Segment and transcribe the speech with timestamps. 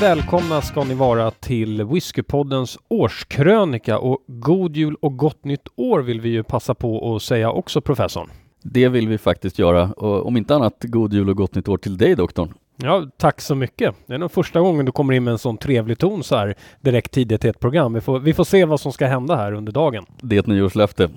[0.00, 6.20] Välkomna ska ni vara till Whiskypoddens årskrönika och god jul och gott nytt år vill
[6.20, 8.30] vi ju passa på att säga också professorn.
[8.62, 11.76] Det vill vi faktiskt göra och om inte annat god jul och gott nytt år
[11.76, 12.54] till dig doktorn.
[12.76, 13.94] Ja, tack så mycket.
[14.06, 16.54] Det är nog första gången du kommer in med en sån trevlig ton så här
[16.80, 17.92] direkt tidigt i ett program.
[17.92, 20.06] Vi får, vi får se vad som ska hända här under dagen.
[20.20, 21.10] Det är ett nyårslöfte.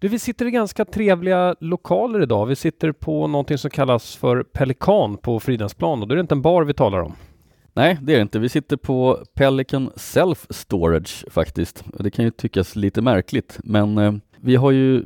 [0.00, 2.46] Du, vi sitter i ganska trevliga lokaler idag.
[2.46, 6.34] Vi sitter på någonting som kallas för Pelikan på Fridhemsplan och då är det inte
[6.34, 7.12] en bar vi talar om.
[7.76, 8.38] Nej, det är det inte.
[8.38, 11.84] Vi sitter på Pelican Self Storage faktiskt.
[11.98, 15.04] Det kan ju tyckas lite märkligt, men eh, vi har ju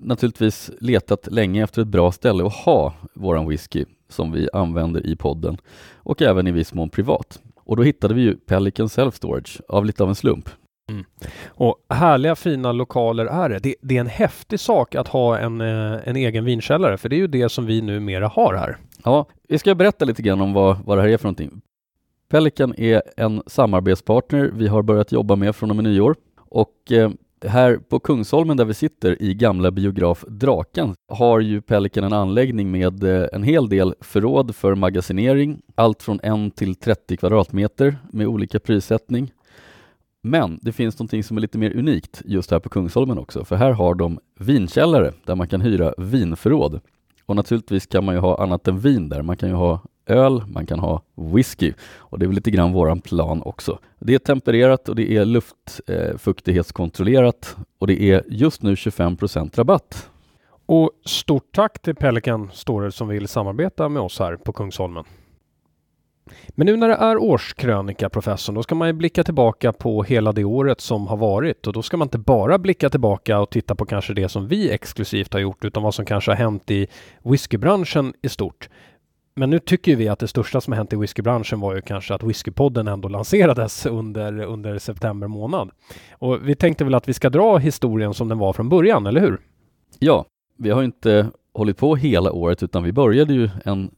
[0.00, 5.16] naturligtvis letat länge efter ett bra ställe att ha våran whisky som vi använder i
[5.16, 5.56] podden
[5.94, 7.40] och även i viss mån privat.
[7.56, 10.48] Och då hittade vi ju Pelican Self Storage av lite av en slump.
[10.90, 11.04] Mm.
[11.46, 13.58] Och härliga fina lokaler är det.
[13.58, 13.74] det.
[13.82, 13.96] det.
[13.96, 17.26] är en häftig sak att ha en, eh, en egen vinkällare, för det är ju
[17.26, 18.76] det som vi numera har här.
[19.04, 21.62] Ja, vi ska berätta lite grann om vad, vad det här är för någonting.
[22.32, 27.10] Pelican är en samarbetspartner vi har börjat jobba med från och med nyår och eh,
[27.46, 32.70] här på Kungsholmen där vi sitter i gamla biograf Draken har ju Pelican en anläggning
[32.70, 38.26] med eh, en hel del förråd för magasinering, allt från 1 till 30 kvadratmeter med
[38.26, 39.32] olika prissättning.
[40.22, 43.56] Men det finns någonting som är lite mer unikt just här på Kungsholmen också, för
[43.56, 46.80] här har de vinkällare där man kan hyra vinförråd.
[47.26, 49.22] Och naturligtvis kan man ju ha annat än vin där.
[49.22, 52.72] Man kan ju ha öl, man kan ha whisky och det är väl lite grann
[52.72, 53.78] våran plan också.
[53.98, 59.16] Det är tempererat och det är luftfuktighetskontrollerat eh, och det är just nu 25
[59.54, 60.08] rabatt.
[60.66, 65.04] Och stort tack till Pelican Store som vill samarbeta med oss här på Kungsholmen.
[66.48, 70.32] Men nu när det är årskrönika professorn, då ska man ju blicka tillbaka på hela
[70.32, 73.74] det året som har varit och då ska man inte bara blicka tillbaka och titta
[73.74, 76.86] på kanske det som vi exklusivt har gjort utan vad som kanske har hänt i
[77.22, 78.68] whiskybranschen i stort.
[79.34, 82.22] Men nu tycker vi att det största som hänt i whiskybranschen var ju kanske att
[82.22, 85.70] Whiskypodden ändå lanserades under, under september månad.
[86.12, 89.20] Och vi tänkte väl att vi ska dra historien som den var från början, eller
[89.20, 89.40] hur?
[89.98, 90.24] Ja,
[90.58, 93.90] vi har inte hållit på hela året utan vi började ju en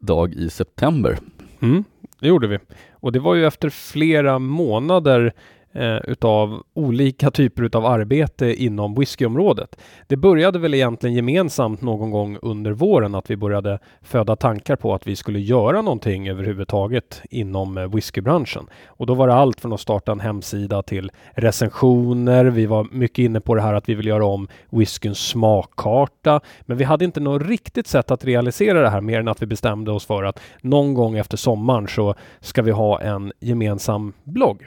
[0.00, 1.18] dag i september.
[1.62, 1.84] Mm,
[2.20, 2.58] det gjorde vi.
[2.92, 5.32] Och det var ju efter flera månader
[5.72, 9.76] eh, utav olika typer utav arbete inom whiskyområdet.
[10.06, 14.94] Det började väl egentligen gemensamt någon gång under våren att vi började föda tankar på
[14.94, 18.66] att vi skulle göra någonting överhuvudtaget inom eh, whiskybranschen.
[18.86, 22.44] Och då var det allt från att starta en hemsida till recensioner.
[22.44, 26.40] Vi var mycket inne på det här att vi vill göra om whiskyns smakkarta.
[26.60, 29.46] Men vi hade inte något riktigt sätt att realisera det här mer än att vi
[29.46, 34.66] bestämde oss för att någon gång efter sommaren så ska vi ha en gemensam blogg.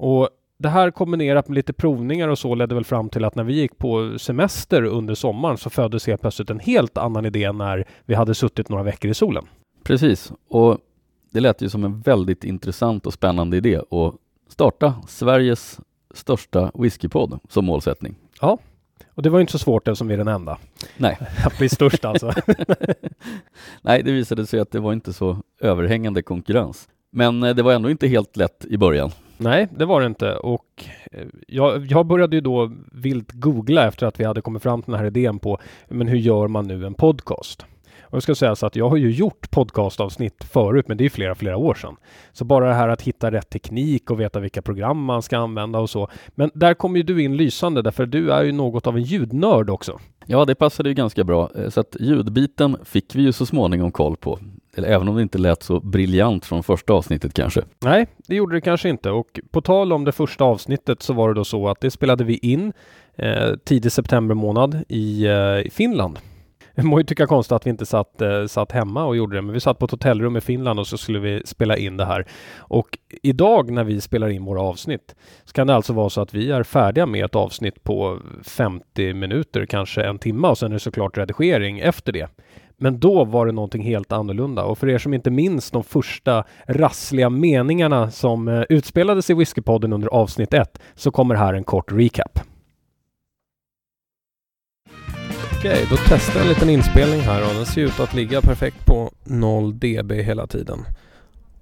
[0.00, 0.28] Och
[0.58, 3.52] det här kombinerat med lite provningar och så ledde väl fram till att när vi
[3.52, 8.14] gick på semester under sommaren så föddes helt plötsligt en helt annan idé när vi
[8.14, 9.44] hade suttit några veckor i solen.
[9.82, 10.78] Precis, och
[11.30, 14.14] det lät ju som en väldigt intressant och spännande idé att
[14.48, 15.80] starta Sveriges
[16.14, 18.16] största whiskypodd som målsättning.
[18.40, 18.58] Ja,
[19.14, 20.58] och det var inte så svårt eftersom vi är den enda.
[20.96, 21.18] Nej.
[21.44, 22.32] Att bli störst alltså.
[23.82, 26.88] Nej, det visade sig att det var inte så överhängande konkurrens.
[27.10, 29.10] Men eh, det var ändå inte helt lätt i början.
[29.42, 34.06] Nej, det var det inte och eh, jag, jag började ju då vilt googla efter
[34.06, 35.58] att vi hade kommit fram till den här idén på
[35.88, 37.66] men hur gör man nu en podcast?
[38.10, 41.08] Och jag ska säga så att jag har ju gjort podcastavsnitt förut, men det är
[41.08, 41.96] flera, flera år sedan.
[42.32, 45.78] Så bara det här att hitta rätt teknik och veta vilka program man ska använda
[45.78, 46.08] och så.
[46.28, 49.70] Men där kommer ju du in lysande, därför du är ju något av en ljudnörd
[49.70, 49.98] också.
[50.26, 51.50] Ja, det passade ju ganska bra.
[51.56, 54.38] Eh, så att ljudbiten fick vi ju så småningom koll på.
[54.76, 57.62] Eller även om det inte lät så briljant från första avsnittet kanske.
[57.84, 59.10] Nej, det gjorde det kanske inte.
[59.10, 62.24] Och på tal om det första avsnittet så var det då så att det spelade
[62.24, 62.72] vi in
[63.16, 66.18] eh, tidig september månad i, eh, i Finland.
[66.74, 69.42] Det må ju tycka konstigt att vi inte satt, eh, satt hemma och gjorde det,
[69.42, 72.04] men vi satt på ett hotellrum i Finland och så skulle vi spela in det
[72.04, 72.26] här.
[72.58, 75.14] Och idag när vi spelar in våra avsnitt
[75.44, 79.14] så kan det alltså vara så att vi är färdiga med ett avsnitt på 50
[79.14, 82.28] minuter, kanske en timme och sen är det såklart redigering efter det.
[82.82, 86.44] Men då var det någonting helt annorlunda och för er som inte minns de första
[86.66, 91.92] rassliga meningarna som eh, utspelades i Whiskypodden under avsnitt 1 så kommer här en kort
[91.92, 92.40] recap.
[95.58, 98.86] Okej, då testar jag en liten inspelning här och den ser ut att ligga perfekt
[98.86, 100.78] på 0 dB hela tiden.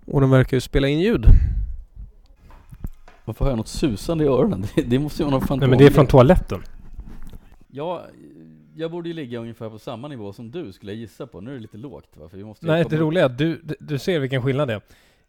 [0.07, 1.27] Och den verkar ju spela in ljud.
[3.25, 4.67] Varför har jag något susande i öronen?
[4.75, 6.63] Det, det måste ju vara något Nej men det är från toaletten.
[7.69, 8.03] Ja,
[8.79, 11.41] jag borde ju ligga ungefär på samma nivå som du skulle jag gissa på.
[11.41, 12.29] Nu är det lite lågt va?
[12.29, 14.81] För vi måste Nej, det roliga är att du, du ser vilken skillnad det är.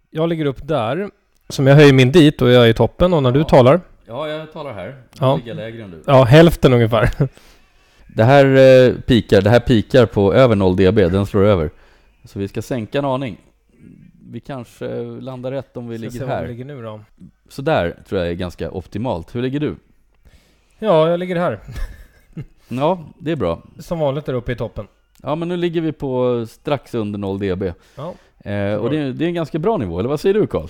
[0.10, 1.10] Jag ligger upp där,
[1.50, 3.38] som jag höjer min dit och jag är i toppen och när ja.
[3.38, 4.86] du talar Ja, jag talar här.
[4.86, 5.36] Jag ja.
[5.36, 6.04] ligger lägre än du.
[6.06, 7.10] Ja, hälften ungefär.
[8.16, 11.70] Det här eh, pikar, det här pikar på över 0 dB, den slår över.
[12.24, 13.38] Så vi ska sänka en aning.
[14.32, 16.42] vi kanske landar rätt om vi Ska se ligger var här.
[16.42, 17.02] vi ligger nu då.
[17.50, 19.36] Så där tror jag är ganska optimalt.
[19.36, 19.76] Hur ligger du?
[20.80, 21.60] Ja, jag ligger här.
[22.70, 23.62] Ja, det är bra.
[23.80, 24.88] Som vanligt där uppe i toppen.
[25.24, 27.64] Ja, men nu ligger vi på strax under 0 dB.
[27.96, 28.14] Ja.
[28.52, 30.68] Eh, och det är, det är en ganska bra nivå, eller vad säger du Karl?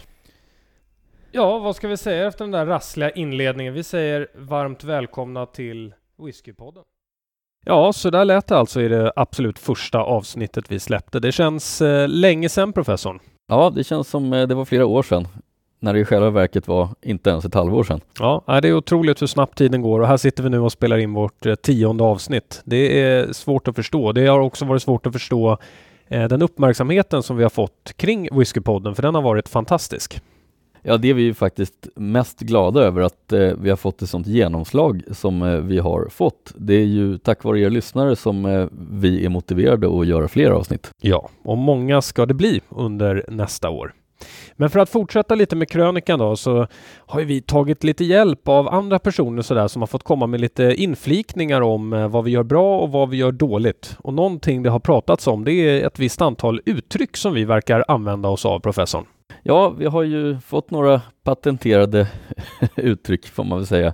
[1.32, 3.74] Ja, vad ska vi säga efter den där rassliga inledningen?
[3.74, 6.84] Vi säger varmt välkomna till Whiskypodden.
[7.66, 11.20] Ja, så där lät det alltså i det absolut första avsnittet vi släppte.
[11.20, 13.20] Det känns eh, länge sedan professorn.
[13.48, 15.28] Ja, det känns som eh, det var flera år sedan.
[15.80, 18.02] När det i själva verket var inte ens ett halvår sedan.
[18.20, 20.98] Ja, det är otroligt hur snabbt tiden går och här sitter vi nu och spelar
[20.98, 22.62] in vårt eh, tionde avsnitt.
[22.66, 24.12] Det är svårt att förstå.
[24.12, 25.58] Det har också varit svårt att förstå
[26.08, 30.22] eh, den uppmärksamheten som vi har fått kring Whiskypodden, för den har varit fantastisk.
[30.82, 34.10] Ja, det är vi ju faktiskt mest glada över att eh, vi har fått ett
[34.10, 36.54] sånt genomslag som eh, vi har fått.
[36.56, 40.52] Det är ju tack vare er lyssnare som eh, vi är motiverade att göra fler
[40.52, 40.92] avsnitt.
[41.02, 43.94] Ja, och många ska det bli under nästa år.
[44.60, 46.68] Men för att fortsätta lite med krönikan då så
[46.98, 50.64] har vi tagit lite hjälp av andra personer sådär som har fått komma med lite
[50.64, 53.98] inflikningar om eh, vad vi gör bra och vad vi gör dåligt.
[54.00, 57.86] Och någonting det har pratats om det är ett visst antal uttryck som vi verkar
[57.88, 59.06] använda oss av professorn.
[59.44, 62.08] Ja, vi har ju fått några patenterade
[62.76, 63.94] uttryck får man väl säga.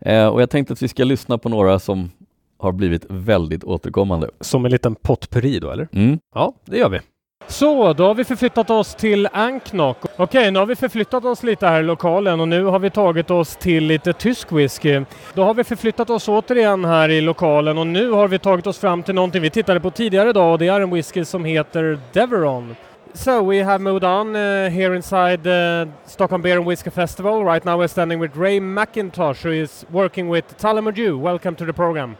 [0.00, 2.10] Eh, och jag tänkte att vi ska lyssna på några som
[2.58, 4.30] har blivit väldigt återkommande.
[4.40, 5.88] Som en liten potpurri då eller?
[5.92, 6.18] Mm.
[6.34, 7.00] Ja, det gör vi.
[7.46, 9.98] Så, då har vi förflyttat oss till Anknock.
[10.16, 13.30] Okej, nu har vi förflyttat oss lite här i lokalen och nu har vi tagit
[13.30, 15.00] oss till lite tysk whisky.
[15.34, 18.78] Då har vi förflyttat oss återigen här i lokalen och nu har vi tagit oss
[18.78, 21.98] fram till någonting vi tittade på tidigare idag och det är en whisky som heter
[22.12, 22.76] Deveron.
[23.16, 27.44] So we have moved on uh, here inside the Stockholm Beer and Whiskey Festival.
[27.44, 31.20] Right now we're standing with Ray McIntosh who is working with Talamaju.
[31.20, 32.16] Welcome to the program.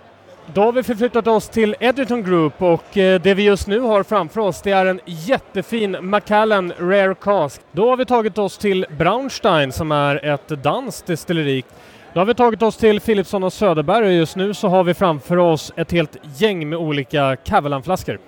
[0.52, 4.02] Då har vi förflyttat oss till Edgerton Group och eh, det vi just nu har
[4.02, 7.60] framför oss det är en jättefin Macallan Rare Cask.
[7.72, 11.64] Då har vi tagit oss till Braunstein som är ett danskt destilleri.
[12.12, 14.94] Då har vi tagit oss till Philipsson och Söderberg och just nu så har vi
[14.94, 18.18] framför oss ett helt gäng med olika Cavallan-flaskor.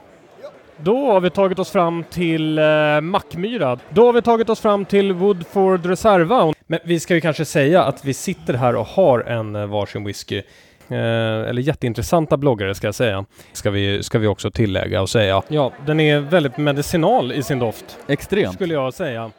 [0.77, 3.79] Då har vi tagit oss fram till eh, Mackmyra.
[3.91, 6.53] Då har vi tagit oss fram till Woodford Reserva.
[6.67, 10.05] Men vi ska ju kanske säga att vi sitter här och har en eh, varsin
[10.05, 10.43] whisky.
[10.89, 13.25] Eh, eller jätteintressanta bloggare ska jag säga.
[13.53, 15.43] Ska vi, ska vi också tillägga och säga.
[15.49, 17.99] Ja, den är väldigt medicinal i sin doft.
[18.09, 18.55] Extremt.
[18.55, 19.31] Skulle jag säga.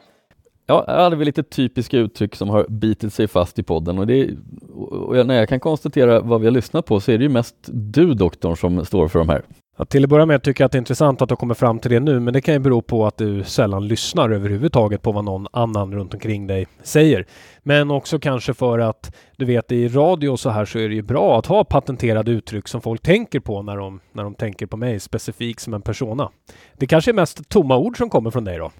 [0.66, 4.06] Ja, här hade vi lite typiska uttryck som har bitit sig fast i podden och,
[4.06, 4.30] det,
[4.90, 7.56] och när jag kan konstatera vad vi har lyssnat på så är det ju mest
[7.66, 9.42] du doktorn som står för de här.
[9.80, 11.78] Ja, till att börja med tycker jag att det är intressant att du kommer fram
[11.78, 15.12] till det nu, men det kan ju bero på att du sällan lyssnar överhuvudtaget på
[15.12, 17.26] vad någon annan runt omkring dig säger.
[17.62, 20.94] Men också kanske för att du vet i radio och så här så är det
[20.94, 24.66] ju bra att ha patenterade uttryck som folk tänker på när de, när de tänker
[24.66, 26.30] på mig specifikt som en persona.
[26.76, 28.70] Det kanske är mest tomma ord som kommer från dig då?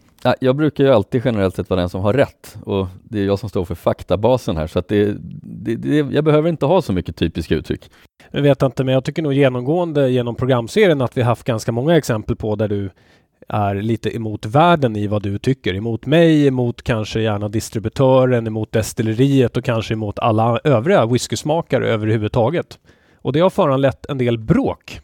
[0.40, 3.38] Jag brukar ju alltid generellt sett vara den som har rätt och det är jag
[3.38, 6.92] som står för faktabasen här så att det, det, det, jag behöver inte ha så
[6.92, 7.90] mycket typiska uttryck.
[8.30, 11.96] Jag vet inte, men jag tycker nog genomgående genom programserien att vi haft ganska många
[11.96, 12.90] exempel på där du
[13.48, 15.74] är lite emot världen i vad du tycker.
[15.74, 22.78] Emot mig, emot kanske gärna distributören, emot destilleriet och kanske emot alla övriga whiskysmakare överhuvudtaget.
[23.16, 25.00] Och det har föranlett en del bråk.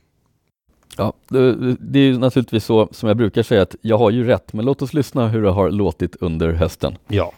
[0.97, 4.25] Ja, det, det är ju naturligtvis så som jag brukar säga att jag har ju
[4.27, 6.97] rätt men låt oss lyssna hur det har låtit under hösten.
[7.09, 7.33] Ja.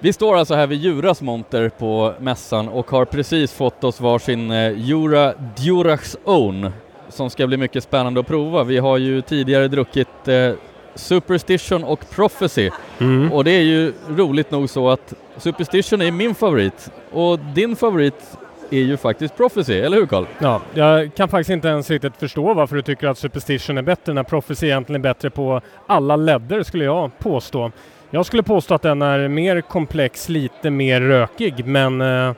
[0.00, 4.50] Vi står alltså här vid Juras monter på mässan och har precis fått oss varsin
[4.50, 5.32] eh, Jura
[5.64, 6.70] Durax Own
[7.08, 8.64] som ska bli mycket spännande att prova.
[8.64, 10.52] Vi har ju tidigare druckit eh,
[10.94, 13.32] Superstition och Prophecy Mm.
[13.32, 18.38] och det är ju roligt nog så att Superstition är min favorit och din favorit
[18.70, 20.24] är ju faktiskt Prophecy, eller hur Carl?
[20.38, 24.12] Ja, jag kan faktiskt inte ens riktigt förstå varför du tycker att Superstition är bättre
[24.12, 27.70] när Prophecy egentligen är bättre på alla ledder skulle jag påstå.
[28.10, 32.32] Jag skulle påstå att den är mer komplex, lite mer rökig, men eh,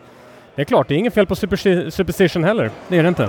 [0.55, 2.71] det är klart, det är inget fel på Supersti- Superstition heller.
[2.89, 3.29] Det är det inte.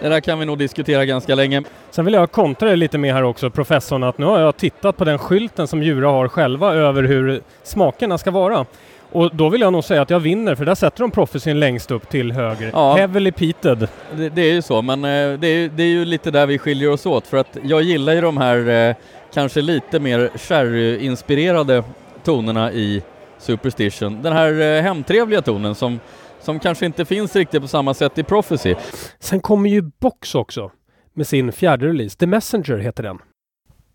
[0.00, 1.62] Det där kan vi nog diskutera ganska länge.
[1.90, 4.96] Sen vill jag kontra det lite mer här också, professorn, att nu har jag tittat
[4.96, 8.66] på den skylten som Djura har själva över hur smakerna ska vara.
[9.14, 11.90] Och då vill jag nog säga att jag vinner, för där sätter de Prophecyn längst
[11.90, 12.70] upp till höger.
[12.72, 12.94] Ja.
[12.96, 13.88] Heavily peated.
[14.16, 16.58] Det, det är ju så, men eh, det är, det är ju lite där vi
[16.58, 18.96] skiljer oss åt för att jag gillar ju de här eh,
[19.34, 21.84] kanske lite mer sherry-inspirerade
[22.24, 23.02] tonerna i
[23.38, 24.22] Superstition.
[24.22, 26.00] Den här eh, hemtrevliga tonen som,
[26.40, 28.74] som kanske inte finns riktigt på samma sätt i Prophecy.
[29.18, 30.70] Sen kommer ju Box också
[31.12, 32.18] med sin fjärde release.
[32.18, 33.18] The Messenger heter den.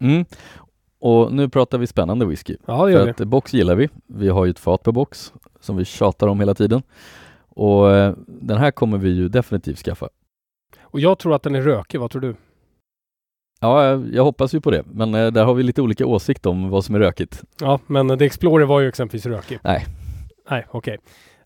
[0.01, 0.25] Mm.
[0.99, 2.55] Och nu pratar vi spännande whisky.
[2.65, 3.11] Ja, det gör För vi.
[3.11, 3.89] att box gillar vi.
[4.07, 6.81] Vi har ju ett fat på box som vi tjatar om hela tiden.
[7.49, 10.09] Och eh, den här kommer vi ju definitivt skaffa.
[10.81, 11.99] Och jag tror att den är rökig.
[11.99, 12.35] Vad tror du?
[13.61, 16.69] Ja, jag hoppas ju på det, men eh, där har vi lite olika åsikt om
[16.69, 17.43] vad som är rökigt.
[17.61, 19.59] Ja, men The Explorer var ju exempelvis rökig.
[19.63, 19.85] Nej.
[20.49, 20.97] Nej, okej.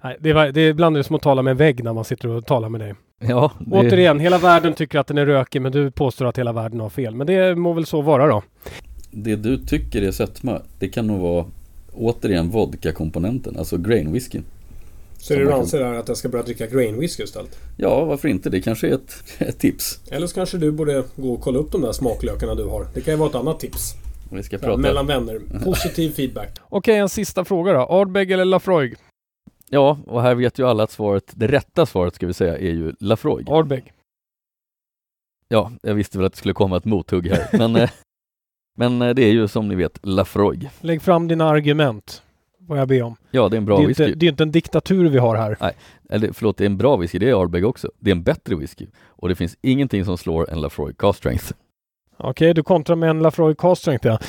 [0.03, 2.29] Nej, det, var, det är ibland som att tala med en vägg när man sitter
[2.29, 2.93] och talar med dig.
[3.19, 3.75] Ja, det...
[3.75, 6.89] Återigen, hela världen tycker att den är rökig men du påstår att hela världen har
[6.89, 7.15] fel.
[7.15, 8.41] Men det må väl så vara då.
[9.15, 11.45] Det du tycker är sötma, det kan nog vara
[11.93, 14.41] återigen vodka-komponenten, alltså grain whisky.
[15.17, 17.59] Så det du anser är att jag ska börja dricka grain whisky istället?
[17.77, 18.49] Ja, varför inte?
[18.49, 19.99] Det kanske är ett, ett, tips.
[20.11, 22.87] Eller så kanske du borde gå och kolla upp de där smaklökarna du har.
[22.93, 23.93] Det kan ju vara ett annat tips.
[24.31, 24.77] Vi ska prata...
[24.77, 25.41] Mellan vänner.
[25.63, 26.59] Positiv feedback.
[26.69, 27.79] Okej, en sista fråga då.
[27.79, 28.95] Ardbeg eller Lafroig?
[29.69, 32.71] Ja, och här vet ju alla att svaret, det rätta svaret ska vi säga, är
[32.71, 33.49] ju Lafroig.
[33.49, 33.93] Ardbeg.
[35.47, 37.89] Ja, jag visste väl att det skulle komma ett mothugg här, men, eh,
[38.75, 40.69] men eh, det är ju som ni vet Lafroig.
[40.81, 42.21] Lägg fram dina argument,
[42.57, 43.15] vad jag ber om.
[43.31, 44.03] Ja, det är en bra det är whisky.
[44.03, 45.57] Inte, det är inte en diktatur vi har här.
[45.59, 45.73] Nej,
[46.09, 47.91] eller förlåt, det är en bra whisky, det är Ardbeg också.
[47.99, 51.53] Det är en bättre whisky och det finns ingenting som slår en Lafroig Cast Strength.
[52.17, 54.19] Okej, okay, du kontrar med en Lafroig Cast Strength ja.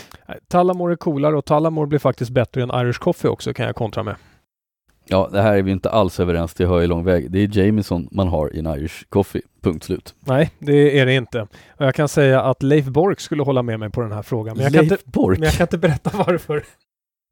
[0.48, 4.02] Tallamore är coolare och Tallamore blir faktiskt bättre än Irish Coffee också kan jag kontra
[4.02, 4.16] med.
[5.06, 7.30] Ja, det här är vi inte alls överens, det hör ju lång väg.
[7.30, 10.14] Det är Jameson man har i en Irish Coffee, punkt slut.
[10.21, 11.40] Nej, det är det inte.
[11.68, 14.56] Och jag kan säga att Leif Bork skulle hålla med mig på den här frågan.
[14.56, 15.38] Men jag, Leif kan, inte, Bork?
[15.38, 16.64] men jag kan inte berätta varför.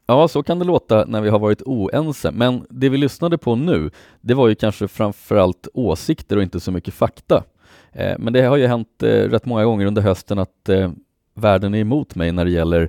[0.07, 3.57] Ja, så kan det låta när vi har varit oense, men det vi lyssnade på
[3.57, 7.45] nu, det var ju kanske framförallt åsikter och inte så mycket fakta.
[7.93, 10.91] Eh, men det har ju hänt eh, rätt många gånger under hösten att eh,
[11.35, 12.89] världen är emot mig när det gäller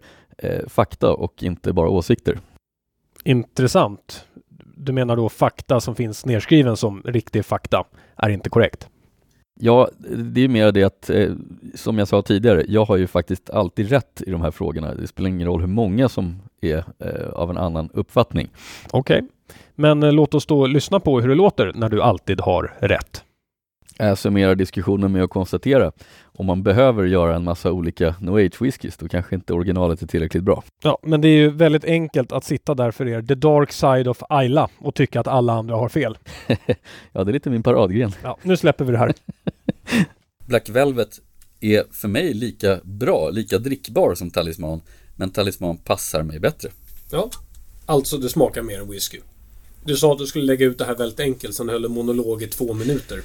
[0.68, 2.40] fakta och inte bara åsikter.
[3.24, 4.26] Intressant.
[4.78, 7.84] Du menar då fakta som finns nedskriven som riktig fakta
[8.16, 8.90] är inte korrekt?
[9.60, 11.32] Ja, det är mer det att, eh,
[11.76, 14.96] som jag sa tidigare, jag har ju faktiskt alltid rätt i de här frågorna.
[14.96, 18.50] Det spelar ingen roll hur många som är eh, av en annan uppfattning.
[18.92, 19.30] Okej, okay.
[19.76, 23.24] men eh, låt oss då lyssna på hur det låter när du alltid har rätt.
[23.98, 25.92] Jag summerar diskussionen med att konstatera
[26.36, 30.08] om man behöver göra en massa olika No Age whiskys, då kanske inte originalet är
[30.08, 30.64] tillräckligt bra.
[30.84, 34.08] Ja, men det är ju väldigt enkelt att sitta där för er, the dark side
[34.08, 36.18] of Ayla, och tycka att alla andra har fel.
[37.12, 38.12] ja, det är lite min paradgren.
[38.24, 39.14] Ja, nu släpper vi det här.
[40.46, 41.20] Black Velvet
[41.60, 44.82] är för mig lika bra, lika drickbar som Talisman,
[45.16, 46.70] men Talisman passar mig bättre.
[47.12, 47.30] Ja,
[47.86, 49.20] alltså det smakar mer än whisky.
[49.86, 52.44] Du sa att du skulle lägga ut det här väldigt enkelt, sen höll du monolog
[52.44, 53.22] i två minuter.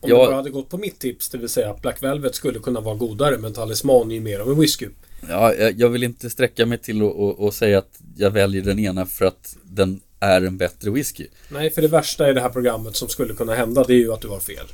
[0.00, 2.34] Om ja, du bara hade gått på mitt tips, det vill säga att Black Velvet
[2.34, 4.88] skulle kunna vara godare, men Talisman är ju mer av en whisky.
[5.28, 7.02] Ja, jag vill inte sträcka mig till
[7.48, 11.26] att säga att jag väljer den ena för att den är en bättre whisky.
[11.48, 14.12] Nej, för det värsta i det här programmet som skulle kunna hända, det är ju
[14.12, 14.66] att du har fel.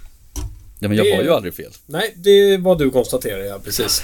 [0.80, 1.16] Ja, men jag det...
[1.16, 1.72] har ju aldrig fel.
[1.86, 4.02] Nej, det är vad du konstaterar, ja precis.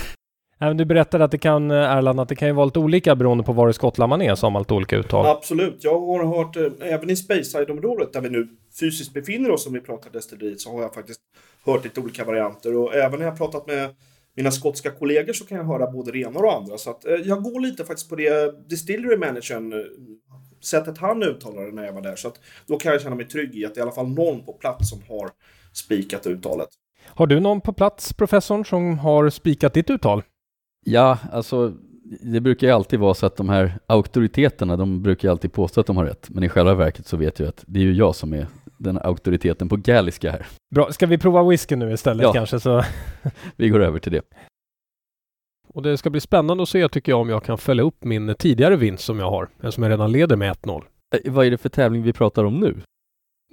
[0.63, 3.17] Även du berättade att det kan, eh, Erland, att det kan ju vara lite olika
[3.17, 5.27] beroende på var i Skottland man är, som allt olika uttal.
[5.27, 5.85] Absolut.
[5.85, 8.49] Jag har hört, eh, även i Speyside-området där vi nu
[8.81, 11.21] fysiskt befinner oss om vi pratar destilleriet, så har jag faktiskt
[11.65, 12.77] hört lite olika varianter.
[12.77, 13.91] Och även när jag pratat med
[14.37, 16.79] mina skotska kollegor så kan jag höra både det ena och andra.
[16.79, 19.73] Så att, eh, jag går lite faktiskt på det distillery managern,
[20.61, 22.17] sättet han uttalar det när jag var där.
[22.17, 24.09] Så att då kan jag känna mig trygg i att det är i alla fall
[24.09, 25.31] någon på plats som har
[25.73, 26.69] spikat uttalet.
[27.07, 30.23] Har du någon på plats, professorn, som har spikat ditt uttal?
[30.85, 31.73] Ja, alltså
[32.21, 35.81] det brukar ju alltid vara så att de här auktoriteterna, de brukar ju alltid påstå
[35.81, 36.31] att de har rätt.
[36.31, 38.47] Men i själva verket så vet jag att det är ju jag som är
[38.79, 40.47] den auktoriteten på galliska här.
[40.75, 42.33] Bra, ska vi prova whisky nu istället ja.
[42.33, 42.61] kanske?
[42.61, 42.83] Så...
[43.57, 44.23] vi går över till det.
[45.69, 48.35] Och det ska bli spännande att se tycker jag om jag kan följa upp min
[48.39, 50.83] tidigare vinst som jag har, den som jag redan leder med 1-0.
[51.15, 52.77] Eh, vad är det för tävling vi pratar om nu?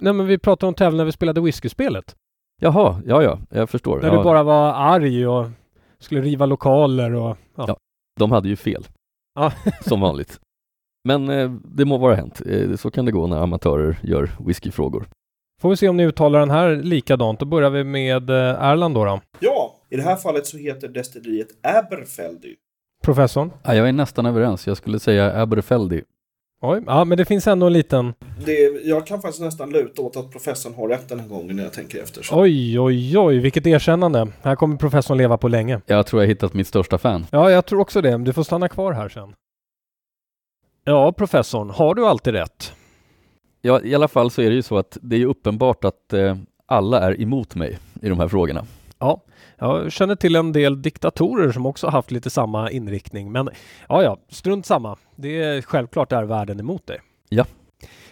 [0.00, 2.14] Nej men vi pratar om tävlingen när vi spelade whiskyspelet.
[2.60, 4.00] Jaha, ja ja, jag förstår.
[4.00, 4.16] När ja.
[4.16, 5.46] du bara var arg och
[6.00, 7.36] skulle riva lokaler och...
[7.54, 7.76] Ja, ja
[8.20, 8.86] de hade ju fel.
[9.34, 9.52] Ja.
[9.88, 10.40] som vanligt.
[11.04, 12.40] Men eh, det må vara hänt.
[12.46, 15.08] Eh, så kan det gå när amatörer gör whiskyfrågor.
[15.60, 17.40] Får vi se om ni uttalar den här likadant.
[17.40, 19.20] Då börjar vi med eh, Erland då, då.
[19.40, 22.56] Ja, i det här fallet så heter destilleriet Aberfeldy.
[23.04, 23.50] Professorn?
[23.62, 24.66] Ja, jag är nästan överens.
[24.66, 26.02] Jag skulle säga Aberfeldy.
[26.62, 28.14] Oj, ja men det finns ändå en liten...
[28.46, 28.52] Det,
[28.84, 31.72] jag kan faktiskt nästan luta åt att professorn har rätt den här gången när jag
[31.72, 32.22] tänker efter.
[32.22, 32.40] Så.
[32.40, 34.28] Oj, oj, oj, vilket erkännande.
[34.42, 35.80] Här kommer professorn leva på länge.
[35.86, 37.26] Jag tror jag hittat mitt största fan.
[37.30, 38.18] Ja, jag tror också det.
[38.18, 39.34] Du får stanna kvar här sen.
[40.84, 42.72] Ja, professorn, har du alltid rätt?
[43.62, 46.36] Ja, i alla fall så är det ju så att det är uppenbart att eh,
[46.66, 48.66] alla är emot mig i de här frågorna.
[49.00, 49.20] Ja,
[49.58, 53.32] jag känner till en del diktatorer som också haft lite samma inriktning.
[53.32, 53.48] Men
[53.88, 54.96] ja, ja, strunt samma.
[55.16, 57.00] Det är självklart är världen emot dig.
[57.28, 57.44] Ja.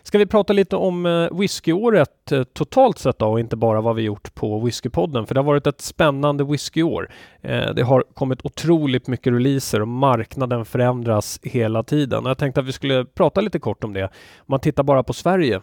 [0.02, 3.96] Ska vi prata lite om eh, whiskyåret eh, totalt sett då och inte bara vad
[3.96, 5.26] vi gjort på Whiskypodden?
[5.26, 7.10] För det har varit ett spännande whiskyår.
[7.42, 12.24] Eh, det har kommit otroligt mycket releaser och marknaden förändras hela tiden.
[12.26, 14.04] Jag tänkte att vi skulle prata lite kort om det.
[14.04, 15.60] Om man tittar bara på Sverige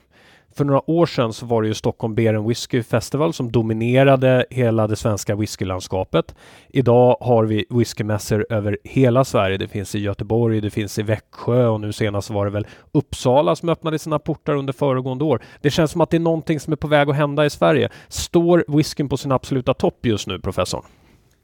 [0.58, 4.46] för några år sedan så var det ju Stockholm Beer and Whiskey Festival som dominerade
[4.50, 6.36] hela det svenska whiskylandskapet.
[6.70, 9.58] Idag har vi whiskymässor över hela Sverige.
[9.58, 13.56] Det finns i Göteborg, det finns i Växjö och nu senast var det väl Uppsala
[13.56, 15.42] som öppnade sina portar under föregående år.
[15.62, 17.90] Det känns som att det är någonting som är på väg att hända i Sverige.
[18.08, 20.84] Står whiskyn på sin absoluta topp just nu, professorn?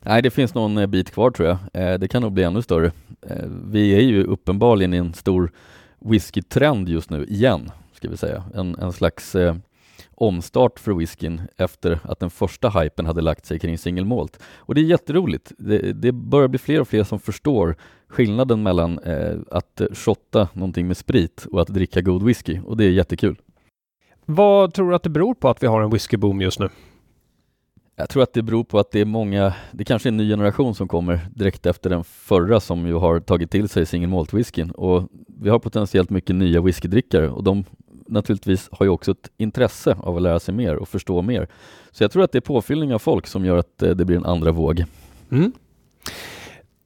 [0.01, 1.58] Nej, det finns någon eh, bit kvar tror jag.
[1.74, 2.91] Eh, det kan nog bli ännu större.
[3.30, 5.51] Eh, vi är ju uppenbarligen i en stor
[6.00, 8.43] whiskytrend just nu, igen, ska vi säga.
[8.53, 9.55] En, en slags eh,
[10.15, 14.39] omstart för whiskyn efter att den första hypen hade lagt sig kring single malt.
[14.58, 15.51] Och det är jätteroligt.
[15.58, 17.75] Det, det börjar bli fler och fler som förstår
[18.08, 22.86] skillnaden mellan eh, att shotta någonting med sprit och att dricka god whisky och det
[22.86, 23.36] är jättekul.
[24.25, 26.70] Vad tror du att det beror på att vi har en whiskyboom just nu?
[27.96, 30.29] Jag tror att det beror på att det är många, det kanske är en ny
[30.29, 34.34] generation som kommer direkt efter den förra som ju har tagit till sig single malt
[34.34, 35.10] whiskyn och
[35.41, 37.63] vi har potentiellt mycket nya whiskydrickare och de
[38.12, 41.48] naturligtvis har ju också ett intresse av att lära sig mer och förstå mer.
[41.91, 44.18] Så jag tror att det är påfyllning av folk som gör att eh, det blir
[44.18, 44.84] en andra våg.
[45.32, 45.51] Mm.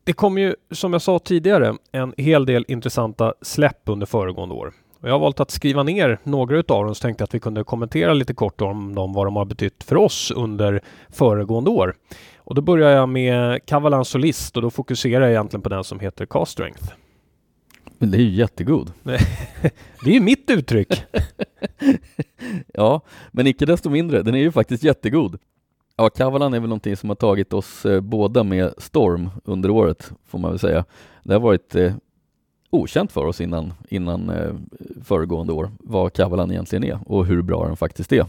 [0.03, 4.73] Det kom ju, som jag sa tidigare, en hel del intressanta släpp under föregående år.
[5.01, 7.63] Jag har valt att skriva ner några utav dem så tänkte jag att vi kunde
[7.63, 11.95] kommentera lite kort om dem, vad de har betytt för oss under föregående år.
[12.37, 15.99] Och då börjar jag med Cavalan Solist och då fokuserar jag egentligen på den som
[15.99, 17.04] heter Cast Strength.
[17.97, 18.93] Men det är ju jättegod.
[19.03, 21.03] det är ju mitt uttryck.
[22.73, 25.37] ja, men icke desto mindre, den är ju faktiskt jättegod.
[25.97, 30.11] Ja, Kavalan är väl någonting som har tagit oss eh, båda med storm under året,
[30.25, 30.85] får man väl säga.
[31.23, 31.93] Det har varit eh,
[32.69, 34.53] okänt för oss innan, innan eh,
[35.03, 38.25] föregående år vad Kavalan egentligen är och hur bra den faktiskt är.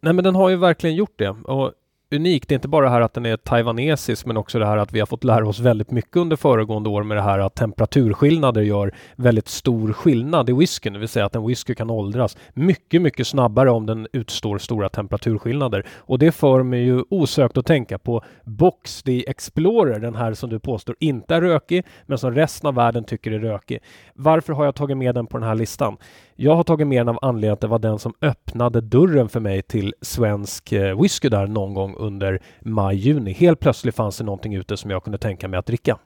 [0.00, 1.72] Nej men den har ju verkligen gjort det och
[2.12, 2.48] unikt.
[2.48, 4.92] Det är inte bara det här att den är taiwanesisk men också det här att
[4.92, 8.62] vi har fått lära oss väldigt mycket under föregående år med det här att temperaturskillnader
[8.62, 10.92] gör väldigt stor skillnad i whiskyn.
[10.92, 14.88] Det vill säga att en whisky kan åldras mycket, mycket snabbare om den utstår stora
[14.88, 15.86] temperaturskillnader.
[15.98, 20.50] Och det för mig ju osökt att tänka på Box the Explorer, den här som
[20.50, 23.78] du påstår inte är rökig men som resten av världen tycker är rökig.
[24.14, 25.96] Varför har jag tagit med den på den här listan?
[26.36, 29.40] Jag har tagit med den av anledning att det var den som öppnade dörren för
[29.40, 33.32] mig till svensk eh, whisky där någon gång under maj-juni.
[33.32, 35.98] Helt plötsligt fanns det någonting ute som jag kunde tänka mig att dricka.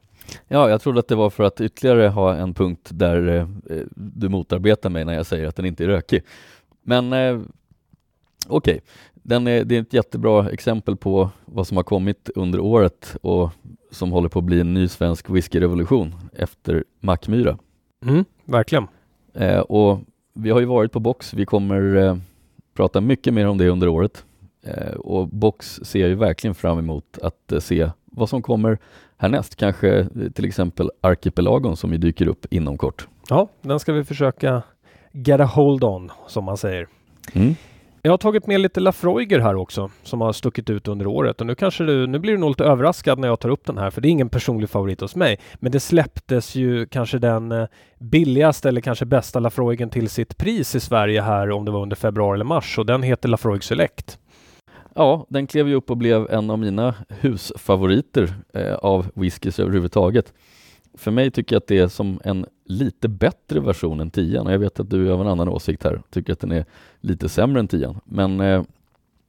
[0.49, 3.47] Ja, jag trodde att det var för att ytterligare ha en punkt där eh,
[3.97, 6.23] du motarbetar mig när jag säger att den inte är rökig.
[6.83, 7.41] Men eh,
[8.49, 8.81] okej,
[9.15, 9.65] okay.
[9.65, 13.51] det är ett jättebra exempel på vad som har kommit under året och
[13.91, 17.59] som håller på att bli en ny svensk whiskyrevolution efter Mackmyra.
[18.07, 18.87] Mm, verkligen.
[19.35, 20.01] Eh, och
[20.37, 21.35] vi har ju varit på Box.
[21.35, 22.16] Vi kommer eh,
[22.75, 24.25] prata mycket mer om det under året.
[24.62, 28.79] Eh, och Box ser jag ju verkligen fram emot att eh, se vad som kommer
[29.16, 29.57] härnäst.
[29.57, 33.09] Kanske till exempel Arkipelagon som ju dyker upp inom kort.
[33.29, 34.62] Ja, den ska vi försöka
[35.12, 36.88] get a hold on, som man säger.
[37.35, 37.55] Mm.
[38.07, 41.47] Jag har tagit med lite Lafroiger här också som har stuckit ut under året och
[41.47, 43.90] nu kanske du, nu blir du nog lite överraskad när jag tar upp den här
[43.90, 45.38] för det är ingen personlig favorit hos mig.
[45.55, 47.66] Men det släpptes ju kanske den eh,
[47.99, 51.97] billigaste eller kanske bästa Lafroigen till sitt pris i Sverige här om det var under
[51.97, 54.19] februari eller mars och den heter Lafroig Select.
[54.95, 60.33] Ja, den klev ju upp och blev en av mina husfavoriter eh, av whiskys överhuvudtaget.
[60.96, 64.52] För mig tycker jag att det är som en lite bättre version än 10 och
[64.52, 66.64] jag vet att du har en annan åsikt här, tycker att den är
[67.00, 68.62] lite sämre än 10 men eh,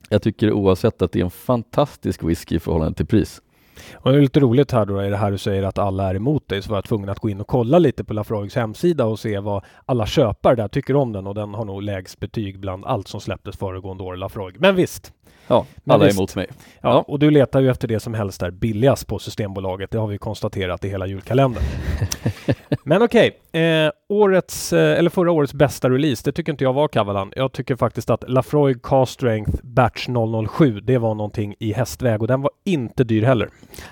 [0.08, 3.42] jag tycker oavsett att det är en fantastisk whisky i förhållande till pris.
[3.94, 6.14] Och det är lite roligt här då i det här du säger att alla är
[6.14, 9.04] emot dig så var jag tvungen att gå in och kolla lite på Lafroigs hemsida
[9.04, 12.60] och se vad alla köpare där tycker om den och den har nog lägst betyg
[12.60, 14.60] bland allt som släpptes föregående år Lafroig.
[14.60, 15.12] Men visst,
[15.46, 16.46] Ja, alla är emot mig.
[16.50, 19.90] Ja, ja, och du letar ju efter det som helst är billigast på Systembolaget.
[19.90, 21.62] Det har vi konstaterat i hela julkalendern.
[22.84, 23.62] Men okej, okay.
[23.62, 27.32] eh, årets, eh, eller förra årets bästa release, det tycker inte jag var Kavalan.
[27.36, 30.08] Jag tycker faktiskt att Lafroig Cast Strength Batch
[30.48, 33.48] 007, det var någonting i hästväg och den var inte dyr heller.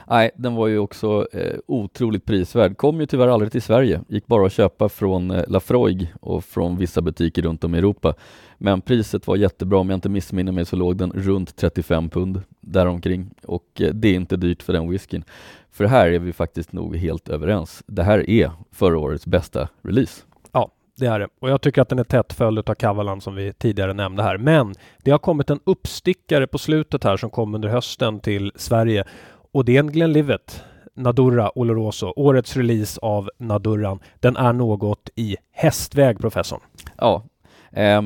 [0.08, 2.76] Nej, den var ju också eh, otroligt prisvärd.
[2.76, 4.00] Kom ju tyvärr aldrig till Sverige.
[4.08, 8.14] Gick bara att köpa från eh, Lafroig och från vissa butiker runt om i Europa.
[8.58, 12.42] Men priset var jättebra, om jag inte missminner mig så låg den runt 35 pund
[12.60, 15.24] däromkring och eh, det är inte dyrt för den whiskyn.
[15.70, 17.82] För här är vi faktiskt nog helt överens.
[17.86, 20.22] Det här är förra årets bästa release.
[20.52, 21.28] Ja, det är det.
[21.40, 24.38] Och jag tycker att den är tätt följd av Kavalan som vi tidigare nämnde här.
[24.38, 29.04] Men det har kommit en uppstickare på slutet här som kom under hösten till Sverige
[29.52, 30.64] och det är en Glenlivet.
[30.94, 33.98] Nadurra Oloroso, årets release av Nadurran.
[34.20, 36.60] Den är något i hästväg, professorn.
[36.96, 37.24] Ja,
[37.70, 38.02] eh,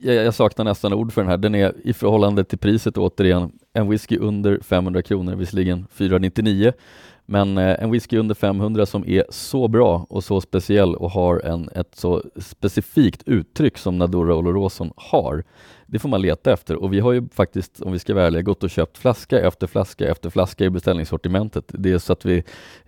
[0.00, 1.36] jag, jag, saknar nästan ord för den här.
[1.36, 6.72] Den är i förhållande till priset återigen en whisky under 500 kronor, visserligen 499
[7.26, 11.40] Men eh, en whisky under 500 som är så bra och så speciell och har
[11.40, 15.44] en, ett så specifikt uttryck som Nadura Oloroson har,
[15.86, 18.42] det får man leta efter och vi har ju faktiskt, om vi ska vara ärliga,
[18.42, 21.64] gått och köpt flaska efter flaska efter flaska i beställningssortimentet.
[21.68, 22.44] Det är så att vi